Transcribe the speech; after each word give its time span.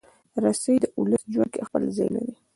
رسۍ 0.43 0.75
د 0.81 0.85
ولس 1.01 1.23
ژوند 1.33 1.49
کې 1.53 1.65
خپل 1.67 1.81
ځای 1.97 2.09
لري. 2.15 2.33